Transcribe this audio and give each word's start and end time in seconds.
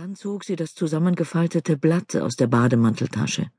Dann 0.00 0.14
zog 0.14 0.44
sie 0.44 0.54
das 0.54 0.76
zusammengefaltete 0.76 1.76
Blatt 1.76 2.14
aus 2.14 2.36
der 2.36 2.46
Bademanteltasche. 2.46 3.50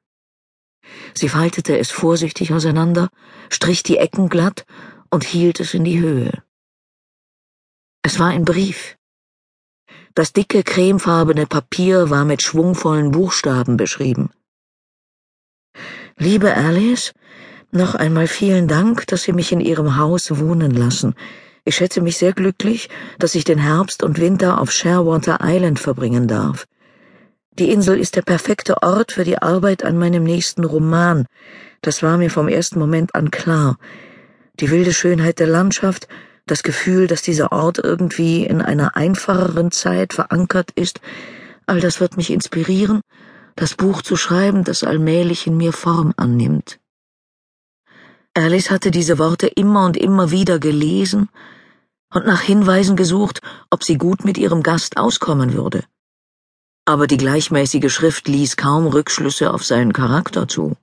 Sie 1.13 1.27
faltete 1.27 1.77
es 1.77 1.91
vorsichtig 1.91 2.53
auseinander, 2.53 3.09
strich 3.49 3.83
die 3.83 3.97
Ecken 3.97 4.29
glatt 4.29 4.65
und 5.09 5.25
hielt 5.25 5.59
es 5.59 5.73
in 5.73 5.83
die 5.83 5.99
Höhe. 5.99 6.31
Es 8.03 8.19
war 8.19 8.29
ein 8.29 8.45
Brief. 8.45 8.95
Das 10.15 10.31
dicke 10.31 10.63
cremefarbene 10.63 11.45
Papier 11.45 12.09
war 12.09 12.23
mit 12.23 12.41
schwungvollen 12.41 13.11
Buchstaben 13.11 13.75
beschrieben. 13.75 14.29
Liebe 16.15 16.55
Alice, 16.55 17.11
noch 17.71 17.95
einmal 17.95 18.27
vielen 18.27 18.69
Dank, 18.69 19.07
dass 19.07 19.23
Sie 19.23 19.33
mich 19.33 19.51
in 19.51 19.59
Ihrem 19.59 19.97
Haus 19.97 20.39
wohnen 20.39 20.71
lassen. 20.71 21.15
Ich 21.69 21.75
schätze 21.75 22.01
mich 22.01 22.17
sehr 22.17 22.33
glücklich, 22.33 22.89
dass 23.19 23.35
ich 23.35 23.43
den 23.43 23.59
Herbst 23.59 24.01
und 24.01 24.19
Winter 24.19 24.59
auf 24.59 24.71
Sharewater 24.71 25.37
Island 25.43 25.77
verbringen 25.77 26.27
darf. 26.27 26.65
Die 27.59 27.69
Insel 27.69 27.99
ist 27.99 28.15
der 28.15 28.23
perfekte 28.23 28.81
Ort 28.81 29.11
für 29.11 29.23
die 29.23 29.37
Arbeit 29.37 29.85
an 29.85 29.95
meinem 29.95 30.23
nächsten 30.23 30.63
Roman. 30.63 31.27
Das 31.81 32.01
war 32.01 32.17
mir 32.17 32.31
vom 32.31 32.47
ersten 32.47 32.79
Moment 32.79 33.13
an 33.13 33.29
klar. 33.29 33.77
Die 34.59 34.71
wilde 34.71 34.93
Schönheit 34.93 35.37
der 35.37 35.45
Landschaft, 35.45 36.07
das 36.47 36.63
Gefühl, 36.63 37.05
dass 37.05 37.21
dieser 37.21 37.51
Ort 37.51 37.77
irgendwie 37.77 38.47
in 38.47 38.63
einer 38.63 38.97
einfacheren 38.97 39.69
Zeit 39.69 40.13
verankert 40.13 40.71
ist, 40.71 41.01
all 41.67 41.79
das 41.79 41.99
wird 41.99 42.17
mich 42.17 42.31
inspirieren, 42.31 43.01
das 43.55 43.75
Buch 43.75 44.01
zu 44.01 44.15
schreiben, 44.15 44.63
das 44.63 44.83
allmählich 44.83 45.45
in 45.45 45.55
mir 45.55 45.71
Form 45.71 46.15
annimmt. 46.17 46.79
Alice 48.33 48.71
hatte 48.71 48.89
diese 48.89 49.19
Worte 49.19 49.45
immer 49.45 49.85
und 49.85 49.97
immer 49.97 50.31
wieder 50.31 50.57
gelesen 50.57 51.29
und 52.13 52.25
nach 52.25 52.41
Hinweisen 52.41 52.95
gesucht, 52.95 53.41
ob 53.69 53.83
sie 53.83 53.97
gut 53.97 54.25
mit 54.25 54.37
ihrem 54.37 54.63
Gast 54.63 54.97
auskommen 54.97 55.53
würde. 55.53 55.83
Aber 56.85 57.05
die 57.07 57.17
gleichmäßige 57.17 57.93
Schrift 57.93 58.27
ließ 58.27 58.57
kaum 58.57 58.87
Rückschlüsse 58.87 59.53
auf 59.53 59.63
seinen 59.63 59.93
Charakter 59.93 60.47
zu. 60.47 60.75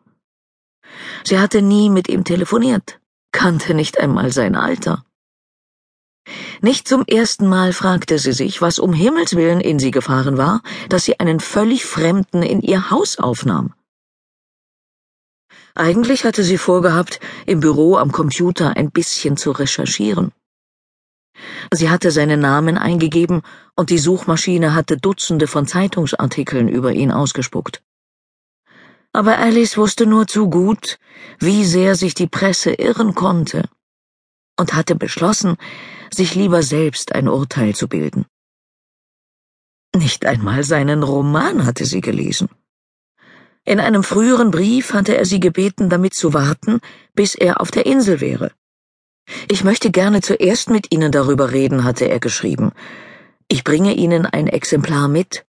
Sie 1.25 1.39
hatte 1.39 1.63
nie 1.63 1.91
mit 1.91 2.09
ihm 2.09 2.25
telefoniert, 2.25 3.01
kannte 3.33 3.75
nicht 3.75 3.99
einmal 3.99 4.31
sein 4.33 4.55
Alter. 4.55 5.05
Nicht 6.61 6.89
zum 6.89 7.05
ersten 7.07 7.47
Mal 7.47 7.73
fragte 7.73 8.19
sie 8.19 8.33
sich, 8.33 8.61
was 8.61 8.79
um 8.79 8.93
Himmels 8.93 9.37
willen 9.37 9.61
in 9.61 9.79
sie 9.79 9.91
gefahren 9.91 10.37
war, 10.39 10.63
dass 10.89 11.05
sie 11.05 11.21
einen 11.21 11.41
völlig 11.41 11.85
Fremden 11.85 12.43
in 12.43 12.61
ihr 12.61 12.91
Haus 12.91 13.19
aufnahm. 13.19 13.75
Eigentlich 15.75 16.25
hatte 16.25 16.43
sie 16.43 16.59
vorgehabt, 16.59 17.21
im 17.45 17.61
Büro 17.61 17.97
am 17.97 18.11
Computer 18.11 18.77
ein 18.77 18.91
bisschen 18.91 19.37
zu 19.37 19.51
recherchieren. 19.51 20.33
Sie 21.73 21.91
hatte 21.91 22.11
seinen 22.11 22.41
Namen 22.41 22.79
eingegeben 22.79 23.43
und 23.75 23.91
die 23.91 23.99
Suchmaschine 23.99 24.75
hatte 24.75 24.97
Dutzende 24.97 25.47
von 25.47 25.67
Zeitungsartikeln 25.67 26.69
über 26.69 26.93
ihn 26.93 27.11
ausgespuckt. 27.11 27.83
Aber 29.13 29.39
Alice 29.39 29.77
wusste 29.77 30.07
nur 30.07 30.27
zu 30.27 30.51
gut, 30.51 30.99
wie 31.39 31.65
sehr 31.65 31.95
sich 31.95 32.15
die 32.15 32.27
Presse 32.27 32.73
irren 32.73 33.15
konnte 33.15 33.69
und 34.59 34.75
hatte 34.75 34.95
beschlossen, 34.95 35.57
sich 36.13 36.35
lieber 36.35 36.63
selbst 36.63 37.15
ein 37.15 37.29
Urteil 37.29 37.75
zu 37.75 37.89
bilden. 37.89 38.27
Nicht 39.95 40.27
einmal 40.27 40.65
seinen 40.65 41.03
Roman 41.03 41.65
hatte 41.65 41.85
sie 41.85 42.01
gelesen. 42.01 42.49
In 43.65 43.81
einem 43.81 44.05
früheren 44.05 44.51
Brief 44.51 44.93
hatte 44.93 45.17
er 45.17 45.25
sie 45.25 45.41
gebeten, 45.41 45.89
damit 45.89 46.15
zu 46.15 46.35
warten, 46.35 46.81
bis 47.15 47.35
er 47.35 47.61
auf 47.61 47.71
der 47.71 47.87
Insel 47.87 48.21
wäre. 48.21 48.53
Ich 49.49 49.65
möchte 49.65 49.91
gerne 49.91 50.21
zuerst 50.21 50.71
mit 50.71 50.93
Ihnen 50.93 51.13
darüber 51.13 51.53
reden, 51.53 51.85
hatte 51.85 52.09
er 52.09 52.21
geschrieben. 52.21 52.73
Ich 53.49 53.65
bringe 53.65 53.95
Ihnen 53.95 54.27
ein 54.27 54.47
Exemplar 54.47 55.09
mit. 55.09 55.45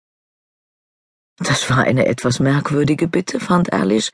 Das 1.38 1.68
war 1.70 1.78
eine 1.78 2.06
etwas 2.06 2.38
merkwürdige 2.38 3.08
Bitte, 3.08 3.40
fand 3.40 3.72
Alice, 3.72 4.12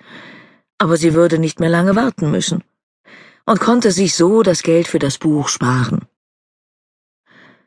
aber 0.79 0.97
sie 0.97 1.13
würde 1.13 1.39
nicht 1.39 1.61
mehr 1.61 1.69
lange 1.69 1.95
warten 1.95 2.31
müssen 2.31 2.65
und 3.45 3.61
konnte 3.61 3.93
sich 3.93 4.15
so 4.15 4.43
das 4.43 4.63
Geld 4.63 4.89
für 4.89 4.99
das 4.99 5.19
Buch 5.19 5.49
sparen. 5.49 6.07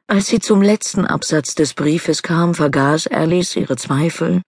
Als 0.07 0.27
sie 0.27 0.39
zum 0.39 0.61
letzten 0.61 1.05
Absatz 1.05 1.55
des 1.55 1.73
Briefes 1.73 2.23
kam, 2.23 2.55
vergaß 2.55 3.07
Alice 3.07 3.55
ihre 3.55 3.77
Zweifel 3.77 4.41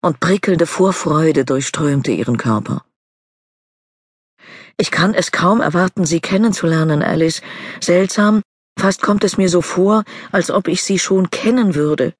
und 0.00 0.20
prickelnde 0.20 0.66
Vorfreude 0.66 1.44
durchströmte 1.44 2.10
ihren 2.10 2.36
Körper. 2.36 2.84
Ich 4.80 4.90
kann 4.90 5.12
es 5.12 5.30
kaum 5.30 5.60
erwarten, 5.60 6.06
Sie 6.06 6.20
kennenzulernen, 6.20 7.02
Alice. 7.02 7.42
Seltsam, 7.80 8.40
fast 8.78 9.02
kommt 9.02 9.24
es 9.24 9.36
mir 9.36 9.50
so 9.50 9.60
vor, 9.60 10.04
als 10.32 10.50
ob 10.50 10.68
ich 10.68 10.82
Sie 10.82 10.98
schon 10.98 11.28
kennen 11.28 11.74
würde. 11.74 12.14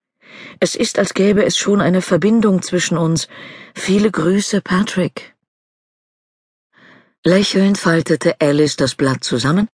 Es 0.60 0.74
ist, 0.74 0.98
als 0.98 1.14
gäbe 1.14 1.42
es 1.42 1.56
schon 1.56 1.80
eine 1.80 2.02
Verbindung 2.02 2.60
zwischen 2.60 2.98
uns. 2.98 3.28
Viele 3.74 4.10
Grüße, 4.10 4.60
Patrick. 4.60 5.34
Lächelnd 7.24 7.78
faltete 7.78 8.38
Alice 8.42 8.76
das 8.76 8.94
Blatt 8.94 9.24
zusammen 9.24 9.66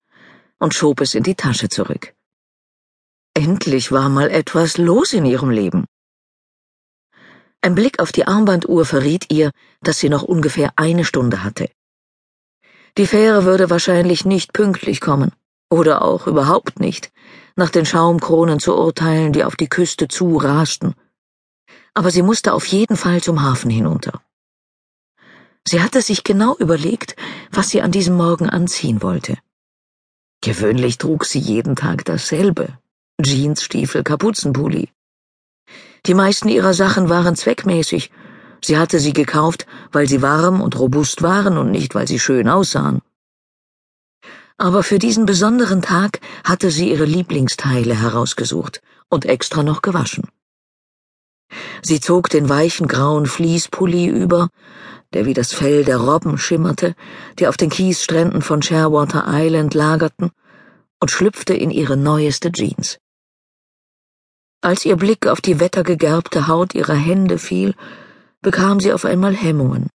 und 0.57 0.73
schob 0.73 1.01
es 1.01 1.13
in 1.13 1.23
die 1.23 1.35
Tasche 1.35 1.67
zurück. 1.67 2.13
Endlich 3.33 3.91
war 3.91 4.07
mal 4.07 4.29
etwas 4.31 4.77
los 4.77 5.11
in 5.11 5.25
ihrem 5.25 5.49
Leben. 5.49 5.83
Ein 7.59 7.75
Blick 7.75 7.99
auf 7.99 8.13
die 8.13 8.25
Armbanduhr 8.25 8.85
verriet 8.85 9.25
ihr, 9.29 9.51
dass 9.81 9.99
sie 9.99 10.07
noch 10.07 10.23
ungefähr 10.23 10.71
eine 10.77 11.03
Stunde 11.03 11.43
hatte. 11.43 11.69
Die 12.97 13.05
Fähre 13.05 13.45
würde 13.45 13.69
wahrscheinlich 13.69 14.25
nicht 14.25 14.53
pünktlich 14.53 15.01
kommen, 15.01 15.31
oder 15.69 16.01
auch 16.01 16.25
überhaupt 16.25 16.79
nicht, 16.79 17.11
nach 17.55 17.69
den 17.69 17.85
Schaumkronen 17.85 18.59
zu 18.59 18.75
urteilen, 18.75 19.33
die 19.33 19.43
auf 19.43 19.55
die 19.55 19.69
Küste 19.69 20.07
zu 20.07 20.37
rasten. 20.37 20.95
Aber 21.93 22.09
sie 22.09 22.23
musste 22.23 22.53
auf 22.53 22.65
jeden 22.65 22.97
Fall 22.97 23.21
zum 23.21 23.43
Hafen 23.43 23.69
hinunter. 23.69 24.21
Sie 25.67 25.81
hatte 25.81 26.01
sich 26.01 26.23
genau 26.23 26.55
überlegt, 26.57 27.15
was 27.51 27.69
sie 27.69 27.81
an 27.81 27.91
diesem 27.91 28.15
Morgen 28.15 28.49
anziehen 28.49 29.03
wollte. 29.03 29.37
Gewöhnlich 30.41 30.97
trug 30.97 31.25
sie 31.25 31.39
jeden 31.39 31.75
Tag 31.75 32.05
dasselbe. 32.05 32.79
Jeans, 33.21 33.63
Stiefel, 33.63 34.03
Kapuzenpulli. 34.03 34.89
Die 36.05 36.13
meisten 36.13 36.47
ihrer 36.47 36.73
Sachen 36.73 37.09
waren 37.09 37.35
zweckmäßig, 37.35 38.11
Sie 38.61 38.77
hatte 38.77 38.99
sie 38.99 39.13
gekauft, 39.13 39.65
weil 39.91 40.07
sie 40.07 40.21
warm 40.21 40.61
und 40.61 40.77
robust 40.77 41.21
waren 41.21 41.57
und 41.57 41.71
nicht, 41.71 41.95
weil 41.95 42.07
sie 42.07 42.19
schön 42.19 42.49
aussahen. 42.49 43.01
Aber 44.57 44.81
für 44.81 44.97
diesen 44.97 45.25
besonderen 45.25 45.81
Tag 45.81 46.19
hatte 46.43 46.71
sie 46.71 46.89
ihre 46.91 47.05
Lieblingsteile 47.05 47.95
herausgesucht 47.95 48.81
und 49.09 49.25
extra 49.25 49.61
noch 49.61 49.81
gewaschen. 49.81 50.27
Sie 51.81 51.99
zog 51.99 52.29
den 52.29 52.49
weichen 52.49 52.87
grauen 52.87 53.27
Fließpulli 53.27 54.07
über, 54.07 54.49
der 55.13 55.25
wie 55.25 55.33
das 55.33 55.53
Fell 55.53 55.85
der 55.85 55.97
Robben 55.97 56.37
schimmerte, 56.37 56.95
die 57.39 57.47
auf 57.47 57.55
den 57.55 57.69
Kiesstränden 57.69 58.41
von 58.41 58.61
Sharewater 58.61 59.25
Island 59.27 59.73
lagerten, 59.73 60.31
und 60.99 61.11
schlüpfte 61.11 61.53
in 61.53 61.69
ihre 61.69 61.95
neueste 61.95 62.51
Jeans. 62.51 62.97
Als 64.61 64.85
ihr 64.85 64.95
Blick 64.95 65.27
auf 65.27 65.39
die 65.39 65.59
wettergegerbte 65.59 66.47
Haut 66.47 66.73
ihrer 66.73 66.95
Hände 66.95 67.37
fiel, 67.37 67.75
bekam 68.47 68.79
sie 68.79 68.93
auf 68.93 69.03
einmal 69.03 69.35
Hemmungen. 69.35 69.89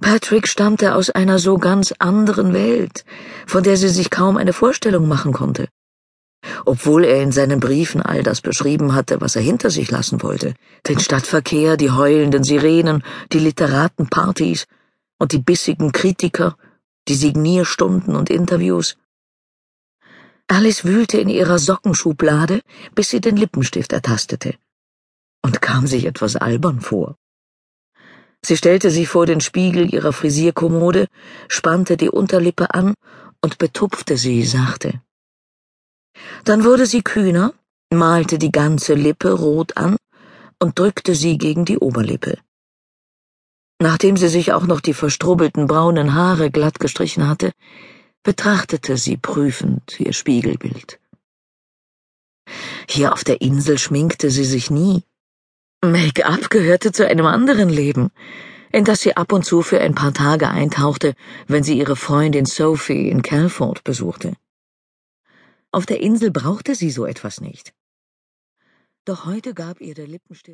Patrick 0.00 0.48
stammte 0.48 0.94
aus 0.94 1.10
einer 1.10 1.38
so 1.38 1.58
ganz 1.58 1.92
anderen 1.98 2.54
Welt, 2.54 3.04
von 3.46 3.62
der 3.62 3.76
sie 3.76 3.90
sich 3.90 4.08
kaum 4.08 4.38
eine 4.38 4.54
Vorstellung 4.54 5.06
machen 5.06 5.34
konnte. 5.34 5.68
Obwohl 6.64 7.04
er 7.04 7.22
in 7.22 7.30
seinen 7.30 7.60
Briefen 7.60 8.00
all 8.00 8.22
das 8.22 8.40
beschrieben 8.40 8.94
hatte, 8.94 9.20
was 9.20 9.36
er 9.36 9.42
hinter 9.42 9.68
sich 9.68 9.90
lassen 9.90 10.22
wollte, 10.22 10.54
den 10.88 10.98
Stadtverkehr, 10.98 11.76
die 11.76 11.90
heulenden 11.90 12.42
Sirenen, 12.42 13.04
die 13.32 13.40
Literatenpartys 13.40 14.64
und 15.18 15.32
die 15.32 15.44
bissigen 15.50 15.92
Kritiker, 15.92 16.56
die 17.08 17.16
Signierstunden 17.16 18.16
und 18.16 18.30
Interviews. 18.30 18.96
Alice 20.48 20.86
wühlte 20.86 21.18
in 21.18 21.28
ihrer 21.28 21.58
Sockenschublade, 21.58 22.62
bis 22.94 23.10
sie 23.10 23.20
den 23.20 23.36
Lippenstift 23.36 23.92
ertastete 23.92 24.54
und 25.44 25.60
kam 25.60 25.86
sich 25.86 26.06
etwas 26.06 26.36
albern 26.36 26.80
vor. 26.80 27.16
Sie 28.46 28.56
stellte 28.56 28.90
sich 28.90 29.08
vor 29.08 29.26
den 29.26 29.42
Spiegel 29.42 29.92
ihrer 29.92 30.12
Frisierkommode, 30.12 31.06
spannte 31.48 31.96
die 31.96 32.08
Unterlippe 32.08 32.72
an 32.74 32.94
und 33.42 33.58
betupfte 33.58 34.16
sie 34.16 34.42
sachte. 34.44 35.02
Dann 36.44 36.64
wurde 36.64 36.86
sie 36.86 37.02
kühner, 37.02 37.52
malte 37.92 38.38
die 38.38 38.52
ganze 38.52 38.94
Lippe 38.94 39.32
rot 39.32 39.76
an 39.76 39.96
und 40.58 40.78
drückte 40.78 41.14
sie 41.14 41.36
gegen 41.36 41.64
die 41.66 41.78
Oberlippe. 41.78 42.38
Nachdem 43.82 44.16
sie 44.16 44.28
sich 44.28 44.52
auch 44.52 44.66
noch 44.66 44.80
die 44.80 44.94
verstrubbelten 44.94 45.66
braunen 45.66 46.14
Haare 46.14 46.50
glatt 46.50 46.80
gestrichen 46.80 47.28
hatte, 47.28 47.52
betrachtete 48.22 48.96
sie 48.96 49.18
prüfend 49.18 50.00
ihr 50.00 50.14
Spiegelbild. 50.14 51.00
Hier 52.88 53.12
auf 53.12 53.24
der 53.24 53.42
Insel 53.42 53.78
schminkte 53.78 54.30
sie 54.30 54.44
sich 54.44 54.70
nie. 54.70 55.02
Make-up 55.92 56.50
gehörte 56.50 56.92
zu 56.92 57.06
einem 57.06 57.26
anderen 57.26 57.68
Leben, 57.68 58.10
in 58.72 58.84
das 58.84 59.00
sie 59.00 59.16
ab 59.16 59.32
und 59.32 59.44
zu 59.44 59.62
für 59.62 59.80
ein 59.80 59.94
paar 59.94 60.12
Tage 60.12 60.48
eintauchte, 60.48 61.14
wenn 61.46 61.62
sie 61.62 61.78
ihre 61.78 61.96
Freundin 61.96 62.44
Sophie 62.44 63.08
in 63.08 63.22
Calford 63.22 63.84
besuchte. 63.84 64.34
Auf 65.70 65.86
der 65.86 66.00
Insel 66.00 66.30
brauchte 66.30 66.74
sie 66.74 66.90
so 66.90 67.06
etwas 67.06 67.40
nicht. 67.40 67.72
Doch 69.04 69.26
heute 69.26 69.54
gab 69.54 69.80
ihr 69.80 69.94
der 69.94 70.06
Lippenstift 70.06 70.48